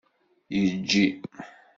Yejji. 0.55 1.03